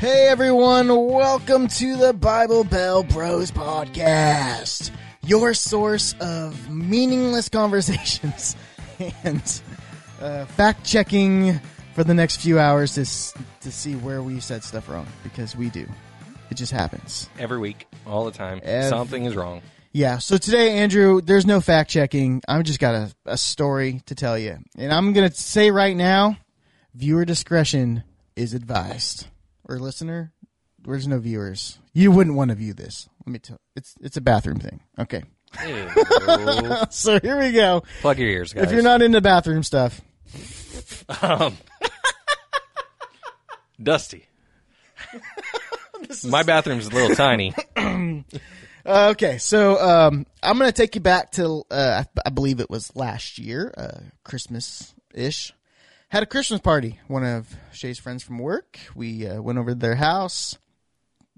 Hey 0.00 0.28
everyone, 0.28 0.88
welcome 0.88 1.68
to 1.68 1.94
the 1.96 2.14
Bible 2.14 2.64
Bell 2.64 3.02
Bros 3.02 3.50
podcast, 3.50 4.90
your 5.26 5.52
source 5.52 6.14
of 6.20 6.70
meaningless 6.70 7.50
conversations 7.50 8.56
and 9.24 9.62
uh, 10.22 10.46
fact 10.46 10.86
checking 10.86 11.60
for 11.94 12.02
the 12.02 12.14
next 12.14 12.38
few 12.40 12.58
hours 12.58 12.94
to 12.94 13.02
s- 13.02 13.34
to 13.60 13.70
see 13.70 13.94
where 13.94 14.22
we 14.22 14.40
said 14.40 14.64
stuff 14.64 14.88
wrong 14.88 15.06
because 15.22 15.54
we 15.54 15.68
do. 15.68 15.86
It 16.50 16.54
just 16.56 16.72
happens. 16.72 17.28
Every 17.38 17.58
week, 17.58 17.86
all 18.06 18.24
the 18.24 18.32
time. 18.32 18.62
Something 18.88 19.26
is 19.26 19.36
wrong. 19.36 19.60
Yeah. 19.92 20.16
So 20.16 20.38
today, 20.38 20.78
Andrew, 20.78 21.20
there's 21.20 21.44
no 21.44 21.60
fact 21.60 21.90
checking. 21.90 22.40
I've 22.48 22.62
just 22.62 22.80
got 22.80 22.94
a, 22.94 23.14
a 23.26 23.36
story 23.36 24.00
to 24.06 24.14
tell 24.14 24.38
you, 24.38 24.56
and 24.78 24.92
I'm 24.94 25.12
gonna 25.12 25.30
say 25.30 25.70
right 25.70 25.94
now, 25.94 26.38
viewer 26.94 27.26
discretion 27.26 28.02
is 28.34 28.54
advised. 28.54 29.26
Or 29.70 29.78
listener, 29.78 30.32
there's 30.82 31.06
no 31.06 31.20
viewers. 31.20 31.78
You 31.92 32.10
wouldn't 32.10 32.34
want 32.34 32.48
to 32.48 32.56
view 32.56 32.74
this. 32.74 33.08
Let 33.24 33.32
me 33.32 33.38
tell. 33.38 33.60
It's 33.76 33.94
it's 34.00 34.16
a 34.16 34.20
bathroom 34.20 34.58
thing. 34.58 34.80
Okay. 34.98 35.22
So 36.90 37.18
here 37.20 37.38
we 37.38 37.52
go. 37.52 37.84
Plug 38.00 38.18
your 38.18 38.28
ears, 38.28 38.52
guys. 38.52 38.64
If 38.64 38.72
you're 38.72 38.82
not 38.82 39.00
into 39.02 39.20
bathroom 39.20 39.62
stuff, 39.62 40.00
um, 41.22 41.56
Dusty. 43.82 44.26
My 46.24 46.42
bathroom's 46.42 46.86
a 46.86 46.90
little 46.90 47.14
tiny. 47.16 47.54
Uh, 48.84 49.10
okay, 49.10 49.36
so 49.36 49.78
um, 49.78 50.26
I'm 50.42 50.56
going 50.56 50.66
to 50.66 50.72
take 50.72 50.94
you 50.94 51.02
back 51.02 51.32
to, 51.32 51.64
uh, 51.70 52.02
I, 52.02 52.20
I 52.24 52.30
believe 52.30 52.60
it 52.60 52.70
was 52.70 52.90
last 52.96 53.38
year, 53.38 53.72
uh, 53.76 54.00
Christmas 54.24 54.94
ish. 55.12 55.52
Had 56.10 56.24
a 56.24 56.26
Christmas 56.26 56.60
party. 56.60 56.98
One 57.06 57.24
of 57.24 57.54
Shay's 57.72 58.00
friends 58.00 58.24
from 58.24 58.40
work. 58.40 58.80
We 58.96 59.28
uh, 59.28 59.40
went 59.40 59.60
over 59.60 59.70
to 59.70 59.74
their 59.76 59.94
house, 59.94 60.58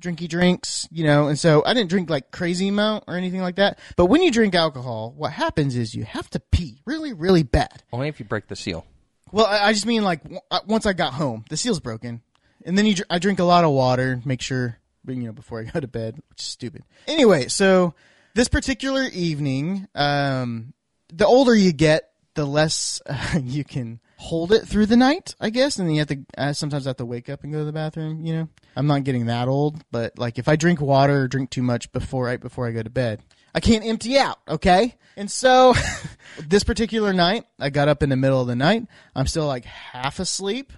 drinky 0.01 0.27
drinks, 0.27 0.89
you 0.91 1.05
know, 1.05 1.29
and 1.29 1.39
so 1.39 1.63
I 1.67 1.75
didn't 1.75 1.91
drink 1.91 2.09
like 2.09 2.31
crazy 2.31 2.69
amount 2.69 3.05
or 3.07 3.15
anything 3.17 3.43
like 3.43 3.57
that. 3.57 3.79
But 3.97 4.07
when 4.07 4.23
you 4.23 4.31
drink 4.31 4.55
alcohol, 4.55 5.13
what 5.15 5.31
happens 5.33 5.77
is 5.77 5.95
you 5.95 6.05
have 6.05 6.31
to 6.31 6.41
pee 6.41 6.81
really, 6.87 7.13
really 7.13 7.43
bad. 7.43 7.83
Only 7.93 8.09
if 8.09 8.19
you 8.19 8.25
break 8.25 8.49
the 8.49 8.57
seal. 8.57 8.87
Well, 9.31 9.45
I, 9.45 9.59
I 9.69 9.73
just 9.75 9.85
mean 9.85 10.05
like 10.05 10.23
w- 10.23 10.41
once 10.67 10.87
I 10.87 10.95
got 10.95 11.13
home, 11.13 11.45
the 11.51 11.59
seal's 11.59 11.81
broken, 11.81 12.23
and 12.65 12.79
then 12.79 12.87
you 12.87 12.95
dr- 12.95 13.07
I 13.11 13.19
drink 13.19 13.41
a 13.41 13.45
lot 13.45 13.65
of 13.65 13.73
water, 13.73 14.23
make 14.25 14.41
sure 14.41 14.79
you 15.07 15.17
know 15.17 15.33
before 15.33 15.61
I 15.61 15.65
go 15.65 15.81
to 15.81 15.87
bed, 15.87 16.17
which 16.31 16.41
is 16.41 16.47
stupid. 16.47 16.83
Anyway, 17.07 17.49
so 17.49 17.93
this 18.35 18.49
particular 18.49 19.03
evening, 19.03 19.87
um, 19.95 20.73
the 21.13 21.27
older 21.27 21.55
you 21.55 21.75
get, 21.75 22.09
the 22.35 22.47
less 22.47 23.03
uh, 23.05 23.39
you 23.43 23.65
can 23.65 24.01
hold 24.23 24.53
it 24.53 24.67
through 24.67 24.87
the 24.87 24.97
night, 24.97 25.35
I 25.41 25.51
guess, 25.51 25.79
and 25.79 25.89
then 25.89 25.95
you 25.95 26.01
have 26.01 26.09
to 26.09 26.25
uh, 26.39 26.53
sometimes 26.53 26.87
I 26.87 26.91
have 26.91 26.99
to 26.99 27.05
wake 27.05 27.29
up 27.29 27.43
and 27.43 27.53
go 27.53 27.59
to 27.59 27.65
the 27.65 27.73
bathroom. 27.73 28.25
You 28.25 28.35
know, 28.35 28.49
I'm 28.77 28.87
not 28.87 29.03
getting 29.03 29.27
that 29.27 29.49
old, 29.49 29.83
but 29.91 30.17
like 30.17 30.39
if 30.39 30.49
I 30.49 30.55
drink 30.57 30.81
water 30.81 31.23
or 31.23 31.29
drink 31.29 31.51
too 31.51 31.63
much 31.63 31.91
before 31.93 32.27
right 32.27 32.41
before 32.41 32.69
I 32.69 32.71
go 32.71 32.83
to 32.83 32.91
bed, 32.91 33.21
I 33.55 33.61
can't 33.61 33.85
empty 33.85 34.17
out, 34.19 34.39
okay? 34.49 34.95
And 35.17 35.31
so 35.31 35.75
this 36.47 36.63
particular 36.63 37.13
night, 37.13 37.45
I 37.59 37.71
got 37.71 37.89
up 37.89 38.03
in 38.03 38.11
the 38.11 38.17
middle 38.17 38.41
of 38.41 38.47
the 38.47 38.57
night. 38.57 38.87
I'm 39.15 39.27
still 39.27 39.47
like 39.47 39.65
half 39.65 40.21
asleep. 40.21 40.73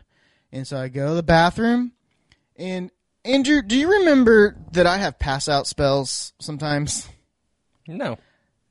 And 0.50 0.66
so 0.66 0.78
I 0.78 0.88
go 0.88 1.10
to 1.10 1.14
the 1.14 1.22
bathroom. 1.22 1.92
And 2.56 2.90
Andrew, 3.24 3.60
do 3.60 3.76
you 3.76 3.92
remember 4.00 4.56
that 4.72 4.86
I 4.86 4.96
have 4.96 5.18
pass 5.18 5.48
out 5.48 5.66
spells 5.66 6.32
sometimes? 6.40 7.08
No. 7.86 8.18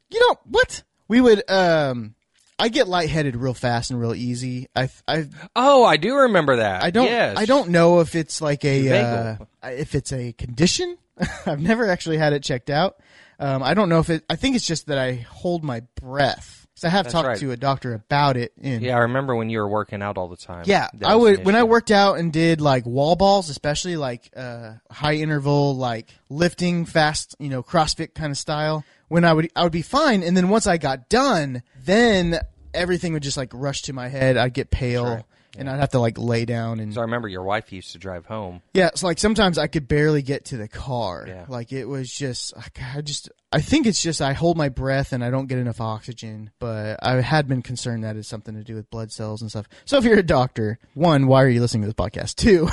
You 0.10 0.20
know, 0.20 0.40
what? 0.46 0.84
We 1.08 1.22
would 1.22 1.44
um 1.50 2.16
I 2.64 2.70
get 2.70 2.88
lightheaded 2.88 3.36
real 3.36 3.54
fast 3.54 3.92
and 3.92 4.00
real 4.00 4.16
easy. 4.16 4.70
I 4.74 4.88
I 5.06 5.28
Oh, 5.54 5.84
I 5.84 5.98
do 5.98 6.16
remember 6.16 6.56
that. 6.56 6.82
I 6.82 6.92
don't 6.92 7.08
Yes. 7.08 7.38
I 7.38 7.44
don't 7.44 7.72
know 7.72 8.00
if 8.00 8.16
it's 8.16 8.42
like 8.42 8.64
a 8.64 8.90
uh, 8.90 9.36
if 9.64 9.96
it's 9.96 10.14
a 10.14 10.32
condition. 10.32 10.98
I've 11.46 11.60
never 11.60 11.90
actually 11.90 12.20
had 12.20 12.32
it 12.32 12.42
checked 12.42 12.70
out. 12.70 13.02
Um, 13.38 13.64
I 13.64 13.74
don't 13.74 13.90
know 13.90 14.00
if 14.00 14.10
it. 14.10 14.24
I 14.30 14.38
think 14.38 14.56
it's 14.56 14.66
just 14.66 14.88
that 14.88 14.98
I 14.98 15.16
hold 15.16 15.62
my 15.66 15.82
breath. 16.00 16.66
So 16.76 16.88
I 16.88 16.92
have 16.92 17.10
talked 17.10 17.28
right. 17.28 17.38
to 17.40 17.52
a 17.52 17.58
doctor 17.58 17.94
about 17.94 18.38
it. 18.38 18.54
And 18.62 18.82
Yeah, 18.82 18.96
I 18.96 19.02
remember 19.02 19.36
when 19.36 19.50
you 19.50 19.60
were 19.60 19.68
working 19.68 20.02
out 20.02 20.18
all 20.18 20.30
the 20.30 20.38
time. 20.38 20.64
yeah, 20.66 20.88
I 21.04 21.16
would 21.16 21.46
when 21.46 21.56
I 21.56 21.64
worked 21.64 21.92
out 21.92 22.18
and 22.18 22.32
did 22.32 22.62
like 22.62 22.86
wall 22.86 23.18
balls, 23.18 23.50
especially 23.50 23.98
like 23.98 24.30
uh, 24.38 24.76
high 24.90 25.16
interval, 25.16 25.76
like 25.76 26.16
lifting 26.30 26.86
fast, 26.86 27.36
you 27.40 27.50
know, 27.50 27.62
CrossFit 27.62 28.14
kind 28.14 28.32
of 28.32 28.38
style. 28.38 28.86
When 29.10 29.26
I 29.26 29.34
would 29.34 29.52
I 29.54 29.64
would 29.64 29.74
be 29.74 29.82
fine, 29.82 30.24
and 30.24 30.36
then 30.36 30.48
once 30.48 30.66
I 30.66 30.78
got 30.78 31.10
done, 31.10 31.62
then 31.84 32.40
everything 32.74 33.14
would 33.14 33.24
just 33.24 33.38
like 33.38 33.52
rush 33.54 33.84
to 33.84 33.94
my 33.94 34.08
head. 34.08 34.38
I'd 34.38 34.54
get 34.54 34.70
pale, 34.72 35.06
Sure. 35.06 35.24
and 35.58 35.70
I'd 35.70 35.80
have 35.80 35.92
to 35.92 36.00
like 36.00 36.18
lay 36.18 36.46
down 36.46 36.80
and 36.80 36.94
So 36.94 37.02
I 37.02 37.04
remember 37.04 37.28
your 37.28 37.44
wife 37.44 37.72
used 37.72 37.92
to 37.94 37.98
drive 38.00 38.26
home. 38.26 38.62
yeah, 38.74 38.88
it's 38.88 39.04
like 39.04 39.20
sometimes 39.20 39.58
I 39.58 39.68
could 39.68 39.88
barely 39.88 40.22
get 40.22 40.46
to 40.46 40.58
the 40.58 40.68
car. 40.68 41.26
Yeah. 41.28 41.46
Like 41.48 41.72
it 41.72 41.86
was 41.86 42.12
just, 42.12 42.54
I 42.96 43.02
just, 43.02 43.30
I 43.52 43.62
think 43.62 43.86
it's 43.86 44.02
just 44.02 44.20
I 44.20 44.34
hold 44.34 44.58
my 44.58 44.70
breath 44.70 45.14
and 45.14 45.24
I 45.24 45.30
don't 45.30 45.46
get 45.46 45.60
enough 45.60 45.80
oxygen. 45.80 46.50
But 46.58 46.98
I 47.04 47.22
had 47.22 47.48
been 47.48 47.62
concerned 47.62 48.04
that 48.04 48.16
it's 48.16 48.28
something 48.28 48.56
to 48.56 48.64
do 48.64 48.74
with 48.74 48.90
blood 48.90 49.12
cells 49.12 49.42
and 49.42 49.52
stuff. 49.52 49.68
So 49.86 49.98
if 49.98 50.06
you're 50.06 50.18
a 50.18 50.24
doctor, 50.24 50.80
one, 50.96 51.28
why 51.28 51.44
are 51.44 51.50
you 51.50 51.62
listening 51.62 51.84
to 51.84 51.88
this 51.88 51.94
podcast? 51.94 52.36
Two, 52.36 52.68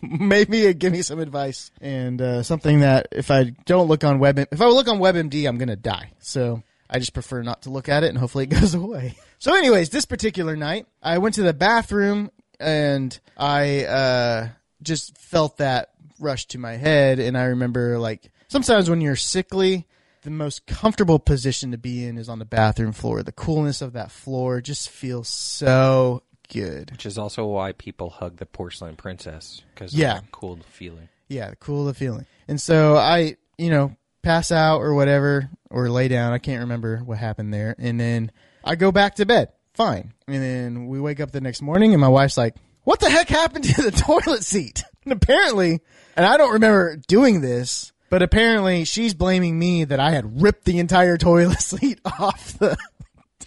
maybe 0.02 0.72
give 0.74 0.92
me 0.92 1.02
some 1.02 1.18
advice 1.18 1.70
and 1.80 2.20
uh, 2.20 2.42
something 2.42 2.80
that 2.80 3.08
if 3.12 3.30
I 3.30 3.52
don't 3.66 3.88
look 3.88 4.04
on 4.04 4.18
Web, 4.18 4.38
if 4.38 4.60
I 4.60 4.66
look 4.66 4.88
on 4.88 4.98
WebMD, 5.00 5.48
I'm 5.48 5.58
gonna 5.58 5.76
die. 5.76 6.12
So 6.20 6.62
I 6.88 6.98
just 6.98 7.14
prefer 7.14 7.42
not 7.42 7.62
to 7.62 7.70
look 7.70 7.88
at 7.88 8.04
it 8.04 8.08
and 8.08 8.18
hopefully 8.18 8.44
it 8.44 8.50
goes 8.60 8.74
away. 8.74 9.16
So, 9.38 9.54
anyways, 9.54 9.90
this 9.90 10.04
particular 10.04 10.56
night, 10.56 10.86
I 11.02 11.18
went 11.18 11.34
to 11.36 11.42
the 11.42 11.52
bathroom 11.54 12.30
and 12.60 13.18
I 13.36 13.84
uh, 13.84 14.48
just 14.82 15.16
felt 15.18 15.58
that 15.58 15.90
rush 16.18 16.46
to 16.48 16.58
my 16.58 16.72
head. 16.76 17.18
And 17.18 17.36
I 17.36 17.44
remember, 17.44 17.98
like, 17.98 18.30
sometimes 18.48 18.88
when 18.88 19.00
you're 19.00 19.16
sickly, 19.16 19.86
the 20.22 20.30
most 20.30 20.66
comfortable 20.66 21.18
position 21.18 21.72
to 21.72 21.78
be 21.78 22.04
in 22.06 22.16
is 22.16 22.28
on 22.30 22.38
the 22.38 22.44
bathroom 22.46 22.92
floor. 22.92 23.22
The 23.22 23.32
coolness 23.32 23.82
of 23.82 23.92
that 23.94 24.10
floor 24.10 24.60
just 24.62 24.88
feels 24.88 25.28
so 25.28 26.22
good. 26.52 26.90
Which 26.92 27.04
is 27.06 27.18
also 27.18 27.44
why 27.46 27.72
people 27.72 28.08
hug 28.10 28.36
the 28.36 28.46
porcelain 28.46 28.96
princess. 28.96 29.62
Because 29.74 29.94
Yeah. 29.94 30.20
cool 30.32 30.58
feeling. 30.70 31.08
Yeah, 31.28 31.50
the 31.50 31.56
cool 31.56 31.84
the 31.86 31.94
feeling. 31.94 32.26
And 32.48 32.60
so 32.60 32.96
I, 32.96 33.36
you 33.58 33.68
know, 33.70 33.96
pass 34.22 34.50
out 34.52 34.78
or 34.80 34.94
whatever, 34.94 35.50
or 35.74 35.90
lay 35.90 36.08
down. 36.08 36.32
I 36.32 36.38
can't 36.38 36.60
remember 36.60 36.98
what 36.98 37.18
happened 37.18 37.52
there. 37.52 37.74
And 37.78 37.98
then 38.00 38.30
I 38.62 38.76
go 38.76 38.92
back 38.92 39.16
to 39.16 39.26
bed. 39.26 39.48
Fine. 39.74 40.14
And 40.28 40.42
then 40.42 40.86
we 40.86 41.00
wake 41.00 41.18
up 41.20 41.32
the 41.32 41.40
next 41.40 41.60
morning 41.60 41.92
and 41.92 42.00
my 42.00 42.08
wife's 42.08 42.36
like, 42.38 42.54
what 42.84 43.00
the 43.00 43.10
heck 43.10 43.28
happened 43.28 43.64
to 43.64 43.82
the 43.82 43.90
toilet 44.22 44.44
seat? 44.44 44.84
And 45.04 45.12
apparently, 45.12 45.80
and 46.16 46.24
I 46.24 46.36
don't 46.36 46.52
remember 46.52 46.96
doing 47.08 47.40
this, 47.40 47.92
but 48.08 48.22
apparently 48.22 48.84
she's 48.84 49.14
blaming 49.14 49.58
me 49.58 49.84
that 49.84 49.98
I 49.98 50.12
had 50.12 50.40
ripped 50.40 50.64
the 50.64 50.78
entire 50.78 51.16
toilet 51.18 51.60
seat 51.60 51.98
off 52.18 52.56
the 52.58 52.76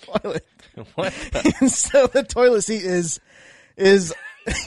toilet. 0.01 0.45
What? 0.93 1.11
the- 1.31 1.55
And 1.59 1.71
so 1.71 2.05
the 2.05 2.21
toilet 2.21 2.61
seat 2.61 2.83
is 2.83 3.19
is 3.77 4.13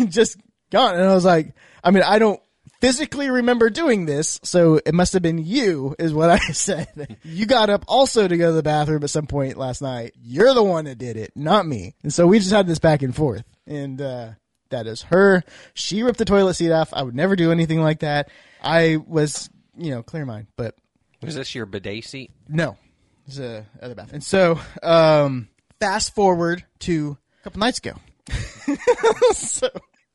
just 0.09 0.38
gone. 0.71 0.97
And 0.97 1.04
I 1.04 1.15
was 1.15 1.25
like, 1.25 1.54
I 1.84 1.92
mean, 1.92 2.03
I 2.03 2.19
don't 2.19 2.41
physically 2.81 3.31
remember 3.31 3.71
doing 3.71 4.07
this, 4.07 4.41
so 4.43 4.81
it 4.85 4.95
must 4.95 5.13
have 5.13 5.23
been 5.23 5.39
you, 5.39 5.95
is 5.99 6.13
what 6.13 6.31
I 6.31 6.39
said. 6.39 7.19
You 7.23 7.47
got 7.47 7.71
up 7.71 7.85
also 7.89 8.27
to 8.27 8.37
go 8.37 8.49
to 8.49 8.53
the 8.53 8.63
bathroom 8.63 9.05
at 9.05 9.11
some 9.11 9.27
point 9.27 9.57
last 9.57 9.83
night. 9.83 10.15
You're 10.21 10.55
the 10.55 10.63
one 10.63 10.87
that 10.87 10.99
did 10.99 11.17
it, 11.17 11.33
not 11.35 11.67
me. 11.67 11.95
And 12.03 12.13
so 12.13 12.27
we 12.27 12.39
just 12.39 12.51
had 12.51 12.67
this 12.67 12.79
back 12.79 13.03
and 13.03 13.15
forth. 13.15 13.45
And 13.67 14.01
uh 14.01 14.31
that 14.71 14.87
is 14.87 15.03
her. 15.03 15.43
She 15.75 16.03
ripped 16.03 16.19
the 16.19 16.25
toilet 16.25 16.55
seat 16.55 16.71
off. 16.71 16.93
I 16.93 17.03
would 17.03 17.15
never 17.15 17.35
do 17.37 17.51
anything 17.51 17.83
like 17.83 18.01
that. 18.01 18.31
I 18.63 18.99
was, 19.05 19.51
you 19.77 19.91
know, 19.91 20.03
clear 20.03 20.25
mind, 20.25 20.47
but 20.57 20.77
was 21.23 21.35
this 21.35 21.55
your 21.55 21.67
bidet 21.67 22.05
seat? 22.05 22.31
no, 22.49 22.79
it's 23.27 23.39
a 23.39 23.67
other 23.83 23.95
bathroom. 23.95 24.15
And 24.15 24.25
so, 24.25 24.59
um, 24.83 25.49
fast 25.81 26.15
forward 26.15 26.65
to 26.81 27.19
a 27.41 27.45
couple 27.45 27.60
nights 27.60 27.78
ago. 27.78 27.95
so 29.33 29.69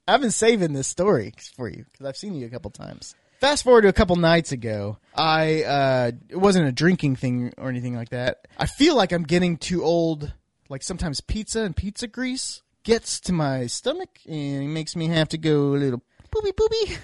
I've 0.08 0.22
been 0.22 0.32
saving 0.32 0.74
this 0.74 0.88
story 0.88 1.34
for 1.56 1.68
you 1.68 1.86
because 1.92 2.06
I've 2.06 2.18
seen 2.18 2.36
you 2.36 2.46
a 2.46 2.50
couple 2.50 2.70
times. 2.72 3.16
Fast 3.40 3.64
forward 3.64 3.82
to 3.82 3.88
a 3.88 3.94
couple 3.94 4.16
nights 4.16 4.52
ago, 4.52 4.98
I 5.16 5.64
uh, 5.64 6.12
it 6.30 6.38
wasn't 6.38 6.68
a 6.68 6.72
drinking 6.72 7.16
thing 7.16 7.54
or 7.58 7.70
anything 7.70 7.96
like 7.96 8.10
that. 8.10 8.48
I 8.58 8.66
feel 8.66 8.96
like 8.96 9.12
I'm 9.12 9.24
getting 9.24 9.58
too 9.58 9.84
old. 9.84 10.32
Like 10.70 10.84
sometimes 10.84 11.22
pizza 11.22 11.62
and 11.62 11.76
pizza 11.76 12.08
grease 12.08 12.62
gets 12.84 13.20
to 13.22 13.34
my 13.34 13.68
stomach 13.68 14.10
and 14.28 14.74
makes 14.74 14.96
me 14.96 15.08
have 15.08 15.30
to 15.30 15.38
go 15.38 15.74
a 15.74 15.78
little 15.78 16.04
poopy 16.32 16.52
poopy 16.52 16.98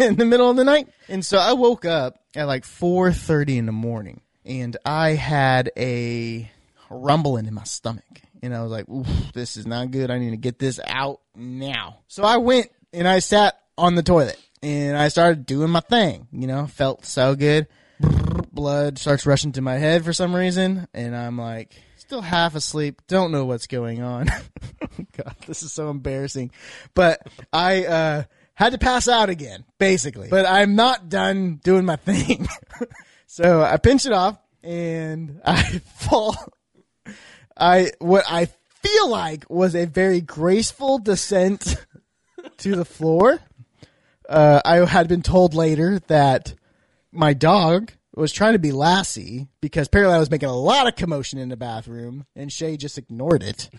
in 0.04 0.16
the 0.16 0.24
middle 0.24 0.48
of 0.50 0.56
the 0.56 0.64
night. 0.64 0.88
And 1.08 1.24
so 1.24 1.38
I 1.38 1.54
woke 1.54 1.84
up 1.84 2.20
at 2.34 2.46
like 2.46 2.64
4:30 2.64 3.56
in 3.58 3.66
the 3.66 3.72
morning 3.72 4.20
and 4.44 4.76
I 4.84 5.10
had 5.10 5.70
a 5.76 6.50
rumbling 6.90 7.46
in 7.46 7.54
my 7.54 7.64
stomach. 7.64 8.04
And 8.42 8.54
I 8.54 8.62
was 8.62 8.72
like, 8.72 8.86
this 9.32 9.56
is 9.56 9.66
not 9.66 9.90
good. 9.90 10.10
I 10.10 10.18
need 10.18 10.30
to 10.30 10.36
get 10.36 10.58
this 10.58 10.80
out 10.84 11.20
now. 11.36 12.00
So 12.08 12.24
I 12.24 12.38
went 12.38 12.70
and 12.92 13.06
I 13.06 13.20
sat 13.20 13.58
on 13.78 13.94
the 13.94 14.02
toilet 14.02 14.38
and 14.62 14.96
I 14.96 15.08
started 15.08 15.46
doing 15.46 15.70
my 15.70 15.80
thing. 15.80 16.26
You 16.32 16.46
know, 16.46 16.66
felt 16.66 17.04
so 17.06 17.34
good. 17.36 17.68
Blood 18.52 18.98
starts 18.98 19.26
rushing 19.26 19.52
to 19.52 19.62
my 19.62 19.74
head 19.74 20.04
for 20.04 20.12
some 20.12 20.34
reason. 20.34 20.88
And 20.92 21.16
I'm 21.16 21.38
like, 21.38 21.72
still 21.96 22.20
half 22.20 22.54
asleep. 22.54 23.00
Don't 23.06 23.32
know 23.32 23.44
what's 23.44 23.68
going 23.68 24.02
on. 24.02 24.26
God, 25.16 25.36
this 25.46 25.62
is 25.62 25.72
so 25.72 25.88
embarrassing. 25.88 26.50
But 26.94 27.26
I, 27.52 27.84
uh, 27.86 28.22
had 28.54 28.72
to 28.72 28.78
pass 28.78 29.08
out 29.08 29.28
again, 29.30 29.64
basically. 29.78 30.28
But 30.28 30.46
I'm 30.46 30.76
not 30.76 31.08
done 31.08 31.60
doing 31.64 31.84
my 31.84 31.96
thing. 32.04 32.48
so 33.26 33.62
I 33.62 33.76
pinch 33.76 34.06
it 34.06 34.12
off 34.12 34.38
and 34.62 35.40
I 35.44 35.62
fall. 35.96 36.36
I 37.56 37.92
what 37.98 38.24
I 38.28 38.46
feel 38.82 39.08
like 39.08 39.48
was 39.48 39.74
a 39.74 39.86
very 39.86 40.20
graceful 40.20 40.98
descent 40.98 41.76
to 42.58 42.76
the 42.76 42.84
floor. 42.84 43.38
Uh, 44.28 44.60
I 44.64 44.76
had 44.86 45.08
been 45.08 45.22
told 45.22 45.54
later 45.54 45.98
that 46.08 46.54
my 47.10 47.34
dog 47.34 47.92
was 48.14 48.32
trying 48.32 48.52
to 48.52 48.58
be 48.58 48.72
Lassie 48.72 49.48
because 49.60 49.86
apparently 49.86 50.16
I 50.16 50.20
was 50.20 50.30
making 50.30 50.48
a 50.48 50.56
lot 50.56 50.86
of 50.86 50.96
commotion 50.96 51.38
in 51.38 51.48
the 51.48 51.56
bathroom, 51.56 52.26
and 52.36 52.52
Shay 52.52 52.76
just 52.76 52.98
ignored 52.98 53.42
it. 53.42 53.70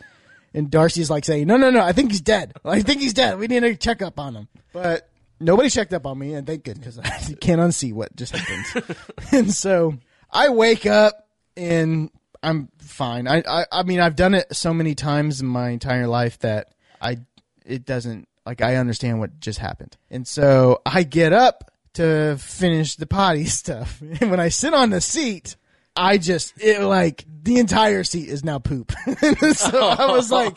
And 0.53 0.69
Darcy's 0.69 1.09
like 1.09 1.25
saying, 1.25 1.47
"No, 1.47 1.57
no, 1.57 1.71
no, 1.71 1.81
I 1.81 1.93
think 1.93 2.11
he's 2.11 2.21
dead. 2.21 2.53
I 2.63 2.81
think 2.81 3.01
he's 3.01 3.13
dead. 3.13 3.39
We 3.39 3.47
need 3.47 3.61
to 3.61 3.75
check 3.75 4.01
up 4.01 4.19
on 4.19 4.35
him." 4.35 4.47
But 4.71 5.09
nobody 5.39 5.69
checked 5.69 5.93
up 5.93 6.05
on 6.05 6.17
me, 6.17 6.33
and 6.33 6.45
thank 6.45 6.63
goodness 6.63 6.99
I 6.99 7.09
can't 7.41 7.61
unsee 7.61 7.93
what 7.93 8.15
just 8.15 8.35
happened. 8.35 8.95
and 9.31 9.51
so 9.51 9.97
I 10.31 10.49
wake 10.49 10.85
up 10.85 11.27
and 11.57 12.11
I'm 12.43 12.69
fine. 12.79 13.27
I, 13.27 13.43
I 13.47 13.65
I 13.71 13.83
mean 13.83 13.99
I've 13.99 14.15
done 14.15 14.33
it 14.33 14.55
so 14.55 14.73
many 14.73 14.95
times 14.95 15.41
in 15.41 15.47
my 15.47 15.69
entire 15.69 16.07
life 16.07 16.39
that 16.39 16.73
I 17.01 17.17
it 17.65 17.85
doesn't 17.85 18.27
like 18.45 18.61
I 18.61 18.75
understand 18.75 19.19
what 19.19 19.39
just 19.39 19.59
happened. 19.59 19.97
And 20.11 20.27
so 20.27 20.81
I 20.85 21.03
get 21.03 21.33
up 21.33 21.71
to 21.93 22.37
finish 22.37 22.95
the 22.95 23.07
potty 23.07 23.45
stuff. 23.61 24.01
And 24.01 24.29
when 24.29 24.39
I 24.39 24.49
sit 24.49 24.73
on 24.73 24.89
the 24.89 25.01
seat, 25.01 25.55
I 25.95 26.17
just 26.17 26.61
it 26.61 26.81
like 26.81 27.25
the 27.43 27.59
entire 27.59 28.03
seat 28.03 28.27
is 28.27 28.43
now 28.43 28.59
poop. 28.59 28.91
so 29.53 29.79
I 29.79 30.11
was 30.11 30.29
like 30.29 30.55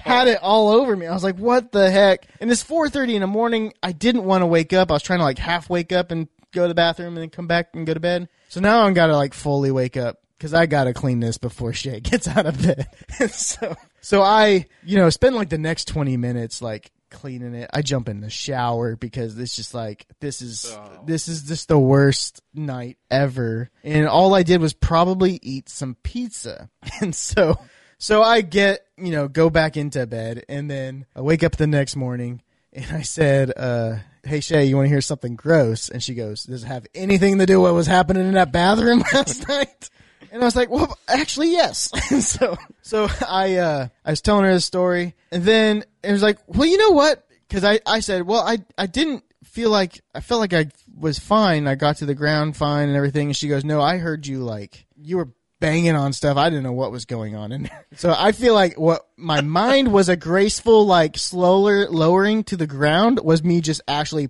had 0.00 0.28
it 0.28 0.40
all 0.42 0.70
over 0.70 0.96
me. 0.96 1.06
I 1.06 1.14
was 1.14 1.24
like, 1.24 1.36
what 1.36 1.70
the 1.70 1.90
heck? 1.90 2.26
And 2.40 2.50
it's 2.50 2.62
four 2.62 2.88
thirty 2.88 3.14
in 3.14 3.20
the 3.20 3.26
morning. 3.28 3.72
I 3.82 3.92
didn't 3.92 4.24
want 4.24 4.42
to 4.42 4.46
wake 4.46 4.72
up. 4.72 4.90
I 4.90 4.94
was 4.94 5.02
trying 5.02 5.20
to 5.20 5.24
like 5.24 5.38
half 5.38 5.70
wake 5.70 5.92
up 5.92 6.10
and 6.10 6.26
go 6.52 6.62
to 6.62 6.68
the 6.68 6.74
bathroom 6.74 7.14
and 7.14 7.18
then 7.18 7.30
come 7.30 7.46
back 7.46 7.68
and 7.74 7.86
go 7.86 7.94
to 7.94 8.00
bed. 8.00 8.28
So 8.48 8.60
now 8.60 8.82
I'm 8.82 8.94
gotta 8.94 9.16
like 9.16 9.34
fully 9.34 9.70
wake 9.70 9.96
up 9.96 10.18
because 10.38 10.54
I 10.54 10.66
gotta 10.66 10.94
clean 10.94 11.20
this 11.20 11.36
before 11.36 11.72
Shay 11.72 12.00
gets 12.00 12.28
out 12.28 12.46
of 12.46 12.62
bed. 12.62 12.88
so 13.30 13.76
so 14.00 14.22
I 14.22 14.66
you 14.84 14.96
know 14.96 15.10
spend 15.10 15.34
like 15.36 15.48
the 15.50 15.58
next 15.58 15.88
twenty 15.88 16.16
minutes 16.16 16.62
like 16.62 16.90
cleaning 17.10 17.54
it. 17.54 17.70
I 17.72 17.82
jump 17.82 18.08
in 18.08 18.20
the 18.20 18.30
shower 18.30 18.96
because 18.96 19.38
it's 19.38 19.56
just 19.56 19.74
like 19.74 20.06
this 20.20 20.42
is 20.42 20.76
this 21.06 21.28
is 21.28 21.42
just 21.42 21.68
the 21.68 21.78
worst 21.78 22.42
night 22.54 22.98
ever. 23.10 23.70
And 23.82 24.06
all 24.06 24.34
I 24.34 24.42
did 24.42 24.60
was 24.60 24.74
probably 24.74 25.38
eat 25.42 25.68
some 25.68 25.96
pizza. 26.02 26.70
And 27.00 27.14
so 27.14 27.58
so 27.98 28.22
I 28.22 28.40
get, 28.42 28.86
you 28.96 29.10
know, 29.10 29.28
go 29.28 29.50
back 29.50 29.76
into 29.76 30.06
bed 30.06 30.44
and 30.48 30.70
then 30.70 31.06
I 31.16 31.20
wake 31.20 31.42
up 31.42 31.56
the 31.56 31.66
next 31.66 31.96
morning 31.96 32.42
and 32.72 32.86
I 32.92 33.02
said, 33.02 33.52
uh, 33.56 33.96
hey 34.24 34.40
Shay, 34.40 34.64
you 34.66 34.76
want 34.76 34.86
to 34.86 34.90
hear 34.90 35.00
something 35.00 35.36
gross? 35.36 35.88
And 35.88 36.02
she 36.02 36.14
goes, 36.14 36.44
does 36.44 36.64
it 36.64 36.66
have 36.66 36.86
anything 36.94 37.38
to 37.38 37.46
do 37.46 37.60
with 37.60 37.70
what 37.70 37.76
was 37.76 37.86
happening 37.86 38.26
in 38.26 38.34
that 38.34 38.52
bathroom 38.52 39.02
last 39.12 39.48
night? 39.48 39.90
And 40.32 40.42
I 40.42 40.44
was 40.44 40.56
like, 40.56 40.70
well, 40.70 40.96
actually, 41.08 41.52
yes. 41.52 41.90
so, 42.26 42.56
so 42.82 43.08
I, 43.26 43.56
uh, 43.56 43.88
I 44.04 44.10
was 44.10 44.20
telling 44.20 44.44
her 44.44 44.54
the 44.54 44.60
story 44.60 45.14
and 45.32 45.42
then 45.42 45.84
it 46.02 46.12
was 46.12 46.22
like, 46.22 46.38
well, 46.46 46.66
you 46.66 46.78
know 46.78 46.90
what? 46.90 47.24
Cause 47.50 47.64
I, 47.64 47.80
I 47.86 48.00
said, 48.00 48.26
well, 48.26 48.42
I, 48.42 48.58
I 48.76 48.86
didn't 48.86 49.24
feel 49.44 49.70
like, 49.70 50.00
I 50.14 50.20
felt 50.20 50.40
like 50.40 50.52
I 50.52 50.68
was 50.98 51.18
fine. 51.18 51.66
I 51.66 51.74
got 51.74 51.96
to 51.98 52.06
the 52.06 52.14
ground 52.14 52.56
fine 52.56 52.88
and 52.88 52.96
everything. 52.96 53.28
And 53.28 53.36
she 53.36 53.48
goes, 53.48 53.64
no, 53.64 53.80
I 53.80 53.98
heard 53.98 54.26
you 54.26 54.40
like, 54.40 54.86
you 54.96 55.16
were 55.16 55.30
banging 55.60 55.96
on 55.96 56.12
stuff. 56.12 56.36
I 56.36 56.50
didn't 56.50 56.64
know 56.64 56.72
what 56.72 56.92
was 56.92 57.04
going 57.04 57.34
on 57.34 57.50
there. 57.50 57.86
So 57.96 58.14
I 58.16 58.32
feel 58.32 58.54
like 58.54 58.78
what 58.78 59.08
my 59.16 59.40
mind 59.40 59.92
was 59.92 60.08
a 60.08 60.16
graceful, 60.16 60.86
like 60.86 61.16
slower 61.16 61.88
lowering 61.88 62.44
to 62.44 62.56
the 62.56 62.66
ground 62.66 63.20
was 63.22 63.42
me 63.42 63.60
just 63.60 63.80
actually 63.88 64.28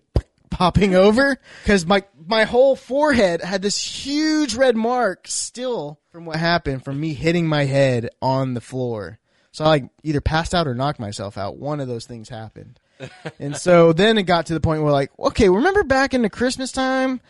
popping 0.50 0.94
over 0.94 1.38
because 1.62 1.86
my 1.86 2.04
my 2.26 2.44
whole 2.44 2.76
forehead 2.76 3.42
had 3.42 3.62
this 3.62 3.82
huge 3.82 4.54
red 4.54 4.76
mark 4.76 5.26
still 5.28 6.00
from 6.10 6.24
what 6.26 6.36
happened 6.36 6.84
from 6.84 7.00
me 7.00 7.14
hitting 7.14 7.46
my 7.46 7.64
head 7.64 8.10
on 8.20 8.54
the 8.54 8.60
floor. 8.60 9.18
So 9.52 9.64
I 9.64 9.68
like 9.68 9.84
either 10.02 10.20
passed 10.20 10.54
out 10.54 10.66
or 10.66 10.74
knocked 10.74 11.00
myself 11.00 11.38
out. 11.38 11.56
One 11.56 11.80
of 11.80 11.88
those 11.88 12.06
things 12.06 12.28
happened. 12.28 12.78
and 13.38 13.56
so 13.56 13.92
then 13.92 14.18
it 14.18 14.24
got 14.24 14.46
to 14.46 14.54
the 14.54 14.60
point 14.60 14.82
where 14.82 14.92
like, 14.92 15.10
okay, 15.18 15.48
remember 15.48 15.84
back 15.84 16.14
in 16.14 16.22
the 16.22 16.30
Christmas 16.30 16.72
time? 16.72 17.20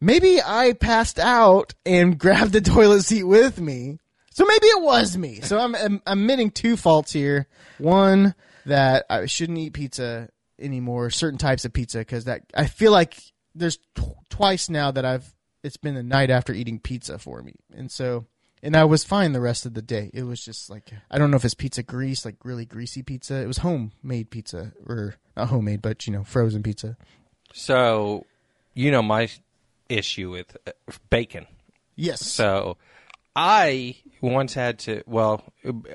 Maybe 0.00 0.40
I 0.42 0.72
passed 0.72 1.18
out 1.18 1.74
and 1.86 2.18
grabbed 2.18 2.52
the 2.52 2.60
toilet 2.60 3.02
seat 3.02 3.24
with 3.24 3.60
me. 3.60 3.98
So 4.32 4.44
maybe 4.44 4.66
it 4.66 4.82
was 4.82 5.16
me. 5.16 5.40
So 5.42 5.58
I'm, 5.58 5.74
I'm, 5.74 6.02
I'm 6.06 6.20
admitting 6.20 6.50
two 6.50 6.76
faults 6.76 7.12
here. 7.12 7.46
One, 7.78 8.34
that 8.66 9.06
I 9.10 9.26
shouldn't 9.26 9.58
eat 9.58 9.72
pizza 9.74 10.28
anymore, 10.58 11.10
certain 11.10 11.38
types 11.38 11.64
of 11.64 11.72
pizza, 11.72 11.98
because 11.98 12.24
that 12.24 12.42
I 12.54 12.66
feel 12.66 12.92
like 12.92 13.16
there's 13.54 13.78
tw- 13.94 14.16
twice 14.30 14.68
now 14.68 14.90
that 14.90 15.04
I've 15.04 15.34
it's 15.62 15.76
been 15.76 15.94
the 15.94 16.02
night 16.02 16.30
after 16.30 16.52
eating 16.52 16.80
pizza 16.80 17.18
for 17.18 17.42
me, 17.42 17.54
and 17.74 17.90
so 17.90 18.26
and 18.62 18.76
I 18.76 18.84
was 18.84 19.02
fine 19.02 19.32
the 19.32 19.40
rest 19.40 19.66
of 19.66 19.74
the 19.74 19.82
day. 19.82 20.10
It 20.14 20.22
was 20.22 20.44
just 20.44 20.70
like 20.70 20.90
I 21.10 21.18
don't 21.18 21.30
know 21.30 21.36
if 21.36 21.44
it's 21.44 21.54
pizza 21.54 21.82
grease, 21.82 22.24
like 22.24 22.36
really 22.44 22.64
greasy 22.64 23.02
pizza. 23.02 23.34
It 23.36 23.46
was 23.46 23.58
homemade 23.58 24.30
pizza, 24.30 24.72
or 24.86 25.16
not 25.36 25.48
homemade, 25.48 25.82
but 25.82 26.06
you 26.06 26.12
know, 26.12 26.24
frozen 26.24 26.62
pizza. 26.62 26.96
So, 27.52 28.24
you 28.74 28.90
know 28.90 29.02
my 29.02 29.28
issue 29.88 30.30
with 30.30 30.56
uh, 30.66 30.72
bacon. 31.10 31.46
Yes. 31.96 32.24
So, 32.24 32.78
I 33.34 33.96
once 34.20 34.54
had 34.54 34.78
to. 34.80 35.02
Well, 35.06 35.42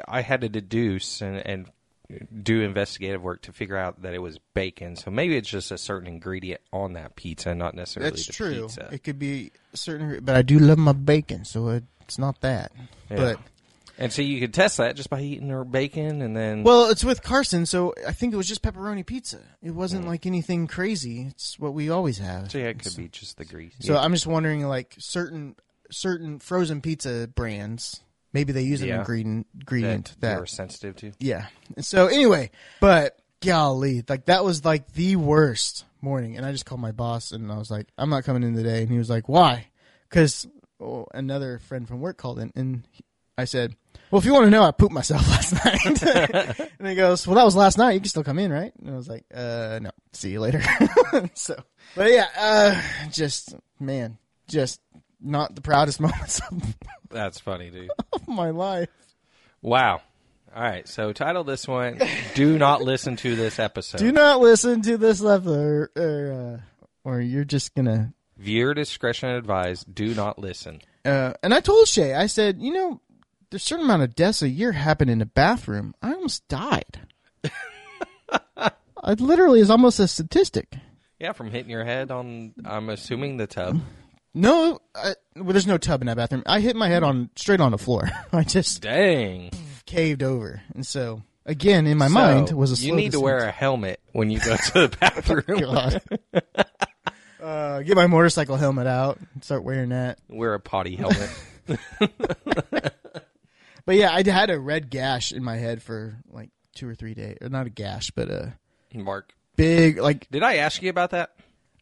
I 0.08 0.22
had 0.22 0.42
to 0.42 0.50
deduce 0.50 1.22
and, 1.22 1.38
and 1.38 1.66
do 2.42 2.62
investigative 2.62 3.22
work 3.22 3.42
to 3.44 3.52
figure 3.52 3.78
out 3.78 4.02
that 4.02 4.14
it 4.14 4.20
was 4.20 4.40
bacon. 4.54 4.96
So 4.96 5.12
maybe 5.12 5.36
it's 5.36 5.50
just 5.50 5.72
a 5.72 5.78
certain 5.78 6.08
ingredient 6.08 6.62
on 6.72 6.94
that 6.94 7.16
pizza, 7.16 7.54
not 7.54 7.76
necessarily 7.76 8.12
That's 8.12 8.28
the 8.28 8.34
true. 8.34 8.62
pizza. 8.64 8.90
It 8.92 9.04
could 9.04 9.20
be 9.20 9.52
certain, 9.74 10.24
but 10.24 10.36
I 10.36 10.42
do 10.42 10.60
love 10.60 10.78
my 10.78 10.94
bacon, 10.94 11.44
so 11.46 11.82
it's 12.02 12.18
not 12.18 12.40
that. 12.42 12.72
Yeah. 13.10 13.18
But 13.18 13.40
And 13.98 14.14
so 14.14 14.22
you 14.22 14.40
could 14.40 14.54
test 14.54 14.78
that 14.78 14.96
just 14.96 15.10
by 15.10 15.22
eating 15.22 15.50
her 15.50 15.66
bacon, 15.66 16.22
and 16.22 16.36
then 16.36 16.64
well, 16.64 16.90
it's 16.90 17.04
with 17.04 17.24
Carson, 17.24 17.66
so 17.66 17.94
I 18.08 18.14
think 18.14 18.34
it 18.34 18.38
was 18.38 18.48
just 18.48 18.62
pepperoni 18.62 19.06
pizza. 19.06 19.40
It 19.62 19.72
wasn't 19.72 20.06
mm. 20.06 20.10
like 20.10 20.26
anything 20.26 20.68
crazy. 20.68 21.24
It's 21.24 21.60
what 21.60 21.74
we 21.74 21.90
always 21.90 22.20
have. 22.20 22.52
so 22.52 22.60
yeah, 22.60 22.66
it 22.66 22.80
could 22.80 22.96
be 22.96 23.10
just 23.10 23.38
the 23.38 23.46
grease. 23.46 23.74
So 23.82 23.94
Yeah. 23.94 24.02
I'm 24.02 24.14
just 24.14 24.28
wondering, 24.28 24.66
like 24.66 24.96
certain 24.98 25.56
certain 25.90 26.40
frozen 26.40 26.82
pizza 26.82 27.28
brands, 27.34 28.02
maybe 28.34 28.54
they 28.54 28.62
use 28.64 28.82
an 28.82 28.90
Yeah. 28.90 29.00
ingredient 29.00 29.48
ingredient 29.54 30.06
that, 30.06 30.22
that, 30.22 30.36
you're 30.38 30.46
sensitive 30.46 30.96
to. 30.98 31.12
yeah. 31.20 31.48
So 31.80 32.08
anyway, 32.08 32.52
but 32.80 33.18
golly, 33.42 34.04
like 34.08 34.26
that 34.26 34.44
was 34.44 34.64
like 34.66 34.92
the 34.94 35.16
worst 35.16 35.86
morning, 36.02 36.38
and 36.38 36.46
I 36.46 36.52
just 36.52 36.66
called 36.66 36.82
my 36.82 36.92
boss 36.92 37.32
and 37.32 37.52
I 37.52 37.58
was 37.58 37.72
like, 37.72 37.88
I'm 37.98 38.10
not 38.10 38.24
coming 38.24 38.44
in 38.44 38.56
today, 38.56 38.82
and 38.84 38.92
he 38.92 38.98
was 38.98 39.10
like, 39.10 39.28
why? 39.30 39.68
Because 40.10 40.48
oh, 40.80 41.06
another 41.14 41.60
friend 41.60 41.88
from 41.88 42.00
work 42.00 42.18
called 42.18 42.40
in, 42.40 42.52
and 42.56 42.88
he- 42.92 43.04
I 43.40 43.46
said. 43.46 43.76
Well, 44.10 44.18
if 44.20 44.26
you 44.26 44.34
want 44.34 44.46
to 44.46 44.50
know, 44.50 44.64
I 44.64 44.72
pooped 44.72 44.94
myself 44.94 45.28
last 45.30 45.54
night. 45.64 46.02
and 46.80 46.88
he 46.88 46.96
goes, 46.96 47.28
"Well, 47.28 47.36
that 47.36 47.44
was 47.44 47.56
last 47.58 47.78
night. 47.78 47.92
You 47.92 48.00
can 48.00 48.10
still 48.10 48.24
come 48.24 48.40
in, 48.40 48.52
right?" 48.52 48.72
And 48.80 48.90
I 48.90 48.96
was 48.96 49.08
like, 49.08 49.26
"Uh, 49.32 49.78
no. 49.82 49.92
See 50.14 50.32
you 50.32 50.40
later." 50.40 50.64
so, 51.36 51.56
but 51.96 52.10
yeah, 52.10 52.26
uh, 52.36 52.82
just 53.12 53.54
man, 53.80 54.18
just 54.48 54.80
not 55.22 55.56
the 55.56 55.62
proudest 55.62 56.00
moments 56.02 56.42
of, 56.52 56.76
That's 57.10 57.40
funny, 57.40 57.70
dude. 57.70 57.90
of 58.14 58.28
my 58.28 58.50
life. 58.52 58.90
wow. 59.62 60.02
All 60.56 60.64
right. 60.64 60.88
So 60.88 61.14
title 61.14 61.44
this 61.44 61.68
one: 61.68 62.00
Do 62.34 62.58
not 62.58 62.82
listen 62.82 63.16
to 63.18 63.36
this 63.36 63.60
episode. 63.60 64.00
Do 64.00 64.12
not 64.12 64.40
listen 64.40 64.82
to 64.84 64.98
this 64.98 65.22
level, 65.22 65.54
or, 65.56 65.92
or, 65.96 66.32
uh, 66.32 66.62
or 67.04 67.22
you're 67.22 67.44
just 67.44 67.76
gonna. 67.76 68.14
Viewer 68.38 68.74
discretion 68.74 69.30
advised. 69.30 69.94
Do 69.94 70.16
not 70.16 70.40
listen. 70.40 70.82
Uh, 71.06 71.34
and 71.44 71.54
I 71.54 71.60
told 71.60 71.88
Shay, 71.88 72.14
I 72.14 72.28
said, 72.28 72.62
you 72.62 72.72
know, 72.74 73.02
there's 73.50 73.64
a 73.64 73.66
certain 73.66 73.86
amount 73.86 74.04
of 74.04 74.16
deaths 74.16 74.42
a 74.42 74.50
year 74.50 74.72
happen 74.74 75.10
in 75.10 75.20
the 75.20 75.26
bathroom. 75.26 75.96
I 76.02 76.14
almost 76.14 76.48
died. 76.48 77.00
it 77.44 79.22
literally 79.22 79.60
is 79.60 79.70
almost 79.70 80.00
a 80.00 80.08
statistic. 80.08 80.74
Yeah, 81.20 81.32
from 81.32 81.50
hitting 81.50 81.72
your 81.72 81.86
head 81.86 82.12
on. 82.12 82.54
I'm 82.66 82.90
assuming 82.90 83.38
the 83.38 83.48
tub. 83.48 83.80
No, 84.34 84.80
I, 84.96 85.14
well, 85.36 85.54
there's 85.54 85.66
no 85.68 85.78
tub 85.78 86.02
in 86.02 86.08
that 86.08 86.18
bathroom. 86.18 86.44
I 86.46 86.60
hit 86.60 86.76
my 86.76 86.88
head 86.90 87.04
on 87.04 87.30
straight 87.36 87.60
on 87.60 87.72
the 87.72 87.78
floor. 87.78 88.10
I 88.34 88.44
just 88.44 88.82
Dang. 88.82 89.50
caved 89.86 90.22
over, 90.24 90.62
and 90.76 90.86
so 90.86 91.24
again 91.46 91.88
in 91.88 91.98
my 91.98 92.08
So, 92.08 92.14
mind 92.14 92.52
was 92.52 92.82
a. 92.82 92.86
You 92.86 92.96
need 92.96 93.14
to 93.14 93.20
wear 93.20 93.40
a 93.40 93.52
helmet 93.52 94.00
when 94.12 94.30
you 94.30 94.40
go 94.40 94.56
to 94.56 94.74
the 94.88 94.98
bathroom. 95.00 95.60
God. 95.62 96.02
uh, 97.42 97.82
get 97.82 97.96
my 97.96 98.08
motorcycle 98.08 98.58
helmet 98.58 98.86
out 98.88 99.20
and 99.34 99.44
start 99.44 99.64
wearing 99.64 99.90
that. 99.90 100.20
wear 100.30 100.54
a 100.54 100.60
potty 100.60 100.96
helmet. 100.96 101.30
But 103.86 103.96
yeah, 103.96 104.12
I 104.14 104.22
had 104.30 104.50
a 104.50 104.60
red 104.60 104.90
gash 104.90 105.32
in 105.32 105.44
my 105.46 105.56
head 105.56 105.82
for 105.82 106.18
like 106.30 106.50
two 106.76 106.90
or 106.90 106.94
three 106.94 107.14
days. 107.14 107.38
Or 107.42 107.48
not 107.48 107.68
a 107.68 107.70
gash, 107.70 108.12
but 108.12 108.30
a 108.30 108.54
Mark, 108.94 109.34
big 109.56 109.98
like 109.98 110.30
did 110.30 110.44
I 110.44 110.58
ask 110.58 110.82
you 110.82 110.90
about 110.90 111.12
that? 111.12 111.32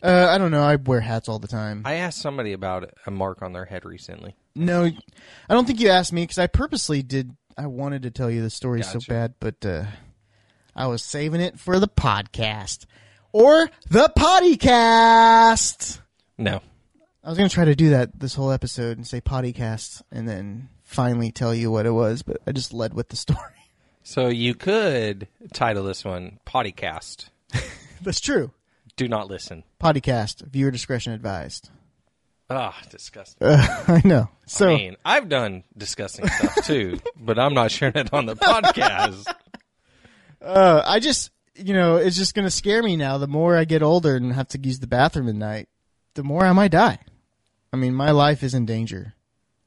Uh, 0.06 0.28
I 0.32 0.38
don't 0.38 0.52
know. 0.52 0.64
I 0.64 0.76
wear 0.76 1.02
hats 1.02 1.28
all 1.28 1.40
the 1.40 1.48
time. 1.48 1.82
I 1.86 1.96
asked 1.96 2.20
somebody 2.20 2.54
about 2.54 2.92
a 3.06 3.12
mark 3.12 3.42
on 3.42 3.54
their 3.54 3.66
head 3.66 3.86
recently. 3.86 4.36
no, 4.56 4.86
I 4.86 5.54
don't 5.54 5.66
think 5.66 5.80
you 5.80 5.90
asked 5.90 6.14
me 6.14 6.24
because 6.24 6.38
I 6.38 6.48
purposely 6.48 7.02
did. 7.02 7.36
I 7.58 7.68
wanted 7.68 8.04
to 8.04 8.12
tell 8.12 8.30
you 8.30 8.42
the 8.42 8.50
story 8.50 8.84
so 8.84 9.00
bad, 9.08 9.34
but 9.40 9.66
uh, 9.66 9.86
I 10.76 10.88
was 10.88 11.04
saving 11.04 11.42
it 11.42 11.58
for 11.60 11.80
the 11.80 11.88
podcast. 11.88 12.86
or 13.32 13.70
the 13.90 14.12
Pottycast. 14.18 16.00
No. 16.38 16.62
I 17.24 17.30
was 17.30 17.38
going 17.38 17.50
to 17.50 17.54
try 17.54 17.66
to 17.66 17.76
do 17.76 17.90
that 17.92 18.20
this 18.20 18.36
whole 18.36 18.52
episode 18.52 18.98
and 18.98 19.08
say 19.08 19.20
Pottycast 19.22 20.02
and 20.12 20.28
then 20.28 20.70
finally 20.84 21.32
tell 21.32 21.56
you 21.56 21.72
what 21.72 21.86
it 21.86 21.92
was, 21.92 22.22
but 22.22 22.38
I 22.46 22.52
just 22.52 22.74
led 22.74 22.94
with 22.94 23.10
the 23.10 23.16
story. 23.16 23.40
So 24.04 24.28
you 24.28 24.54
could 24.54 25.28
title 25.54 25.84
this 25.84 26.06
one 26.06 26.40
Pottycast. 26.46 27.30
That's 28.04 28.20
true. 28.20 28.52
Do 28.98 29.08
not 29.08 29.28
listen. 29.28 29.64
Pottycast. 29.82 30.46
Viewer 30.48 30.72
discretion 30.72 31.14
advised. 31.14 31.70
Ah, 32.50 32.78
disgusting. 32.90 33.48
Uh, 33.48 33.84
I 33.88 34.02
know. 34.06 34.30
So 34.46 34.70
I 34.70 34.76
mean, 34.76 34.96
I've 35.04 35.28
done 35.30 35.64
disgusting 35.78 36.28
stuff 36.28 36.66
too, 36.66 37.00
but 37.20 37.40
I'm 37.40 37.54
not 37.54 37.72
sharing 37.72 37.96
it 37.96 38.14
on 38.14 38.26
the 38.26 38.36
podcast. 38.36 39.26
uh, 40.42 40.84
I 40.86 41.00
just, 41.00 41.32
you 41.56 41.74
know, 41.74 41.98
it's 41.98 42.16
just 42.16 42.36
going 42.36 42.46
to 42.46 42.52
scare 42.52 42.84
me 42.84 42.96
now. 42.96 43.18
The 43.18 43.28
more 43.28 43.58
I 43.58 43.66
get 43.66 43.82
older 43.82 44.16
and 44.16 44.32
have 44.34 44.48
to 44.50 44.60
use 44.60 44.80
the 44.80 44.88
bathroom 44.88 45.28
at 45.28 45.36
night, 45.36 45.68
the 46.14 46.24
more 46.24 46.46
I 46.46 46.54
might 46.54 46.72
die. 46.72 47.00
I 47.74 47.78
mean, 47.78 47.94
my 47.96 48.12
life 48.12 48.44
is 48.44 48.54
in 48.54 48.66
danger 48.66 49.16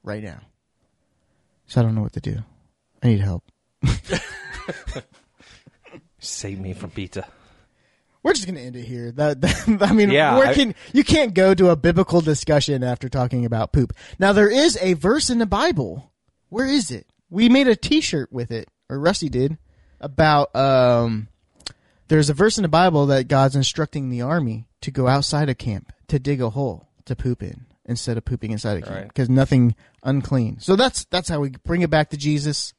right 0.02 0.22
now. 0.22 0.40
So 1.66 1.80
I 1.80 1.84
don't 1.84 1.94
know 1.94 2.02
what 2.02 2.14
to 2.14 2.20
do. 2.20 2.38
I 3.02 3.08
need 3.08 3.20
help. 3.20 3.44
Save 6.20 6.58
me 6.60 6.72
from 6.72 6.90
pizza. 6.90 7.28
We're 8.28 8.34
just 8.34 8.46
going 8.46 8.56
to 8.56 8.60
end 8.62 8.76
it 8.76 8.84
here. 8.84 9.10
That, 9.12 9.40
that 9.40 9.82
I 9.82 9.92
mean, 9.92 10.10
Yeah, 10.10 10.36
where 10.36 10.48
I- 10.48 10.74
you 10.92 11.02
can't 11.02 11.32
go 11.32 11.54
to 11.54 11.70
a 11.70 11.76
biblical 11.76 12.20
discussion 12.20 12.84
after 12.84 13.08
talking 13.08 13.46
about 13.46 13.72
poop. 13.72 13.94
Now 14.18 14.32
there 14.34 14.50
is 14.50 14.76
a 14.82 14.92
verse 14.92 15.30
in 15.30 15.38
the 15.38 15.46
Bible. 15.46 16.12
Where 16.50 16.66
is 16.66 16.90
it? 16.90 17.06
We 17.30 17.48
made 17.48 17.68
a 17.68 17.74
T-shirt 17.76 18.30
with 18.32 18.50
it, 18.50 18.68
or 18.90 18.98
Rusty 19.00 19.28
did, 19.30 19.56
about 20.00 20.54
um. 20.54 21.28
There's 22.08 22.30
a 22.30 22.34
verse 22.34 22.56
in 22.56 22.62
the 22.62 22.68
Bible 22.68 23.06
that 23.06 23.28
God's 23.28 23.54
instructing 23.56 24.08
the 24.08 24.22
army 24.22 24.66
to 24.80 24.90
go 24.90 25.08
outside 25.08 25.48
of 25.50 25.58
camp 25.58 25.92
to 26.08 26.18
dig 26.18 26.40
a 26.40 26.48
hole 26.50 26.88
to 27.04 27.14
poop 27.14 27.42
in 27.42 27.66
instead 27.84 28.16
of 28.16 28.24
pooping 28.24 28.50
inside 28.50 28.78
of 28.78 28.84
camp 28.84 28.96
Right. 28.96 29.08
because 29.08 29.28
nothing 29.28 29.74
unclean. 30.02 30.58
So 30.60 30.74
that's 30.76 31.04
that's 31.06 31.28
how 31.28 31.40
we 31.40 31.50
bring 31.64 31.82
it 31.82 31.90
back 31.90 32.08
to 32.10 32.16
Jesus. 32.16 32.72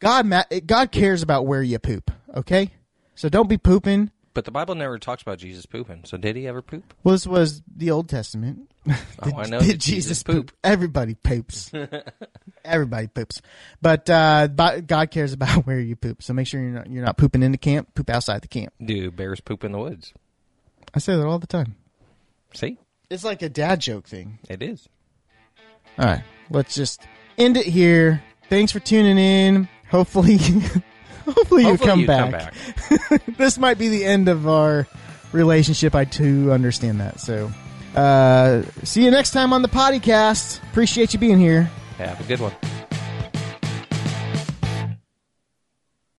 God, 0.00 0.28
God 0.66 0.90
cares 0.92 1.22
about 1.22 1.46
where 1.46 1.62
you 1.62 1.78
poop. 1.78 2.10
Okay, 2.34 2.70
so 3.14 3.28
don't 3.28 3.48
be 3.48 3.56
pooping. 3.58 4.10
But 4.36 4.44
the 4.44 4.50
Bible 4.50 4.74
never 4.74 4.98
talks 4.98 5.22
about 5.22 5.38
Jesus 5.38 5.64
pooping. 5.64 6.02
So 6.04 6.18
did 6.18 6.36
he 6.36 6.46
ever 6.46 6.60
poop? 6.60 6.92
Well, 7.02 7.14
this 7.14 7.26
was 7.26 7.62
the 7.74 7.90
Old 7.90 8.10
Testament. 8.10 8.70
Oh, 9.22 9.32
I 9.34 9.46
know. 9.46 9.60
Did 9.60 9.68
that 9.70 9.80
Jesus 9.80 10.22
poop? 10.22 10.52
Everybody 10.62 11.14
poops. 11.14 11.72
Everybody 12.64 13.06
poops. 13.06 13.40
But 13.80 14.08
uh, 14.10 14.46
God 14.46 15.10
cares 15.10 15.32
about 15.32 15.48
where 15.66 15.80
you 15.80 15.96
poop. 15.96 16.22
So 16.22 16.34
make 16.34 16.46
sure 16.46 16.60
you're 16.60 16.70
not 16.70 16.90
you're 16.90 17.04
not 17.04 17.16
pooping 17.16 17.42
in 17.42 17.50
the 17.50 17.58
camp. 17.58 17.94
Poop 17.94 18.10
outside 18.10 18.42
the 18.42 18.48
camp. 18.48 18.74
Do 18.84 19.10
bears 19.10 19.40
poop 19.40 19.64
in 19.64 19.72
the 19.72 19.78
woods? 19.78 20.12
I 20.94 20.98
say 20.98 21.16
that 21.16 21.26
all 21.26 21.38
the 21.38 21.46
time. 21.46 21.74
See, 22.54 22.76
It's 23.08 23.24
like 23.24 23.40
a 23.40 23.48
dad 23.48 23.80
joke 23.80 24.06
thing. 24.06 24.38
it 24.50 24.62
is. 24.62 24.86
All 25.98 26.04
right, 26.04 26.22
let's 26.50 26.74
just 26.74 27.00
end 27.38 27.56
it 27.56 27.66
here. 27.66 28.22
Thanks 28.50 28.70
for 28.70 28.80
tuning 28.80 29.18
in. 29.18 29.66
Hopefully, 29.90 30.38
hopefully 31.26 31.62
you 31.62 31.68
Hopefully 31.70 31.88
come 31.88 32.00
you 32.00 32.06
back. 32.06 32.54
this 33.36 33.58
might 33.58 33.78
be 33.78 33.88
the 33.88 34.04
end 34.04 34.28
of 34.28 34.48
our 34.48 34.86
relationship. 35.32 35.94
I 35.94 36.04
too 36.04 36.52
understand 36.52 37.00
that. 37.00 37.20
So, 37.20 37.50
uh, 37.94 38.62
see 38.84 39.04
you 39.04 39.10
next 39.10 39.32
time 39.32 39.52
on 39.52 39.62
the 39.62 39.68
podcast. 39.68 40.62
Appreciate 40.70 41.12
you 41.12 41.18
being 41.18 41.38
here. 41.38 41.70
Have 41.98 42.20
a 42.20 42.24
good 42.24 42.40
one. 42.40 42.52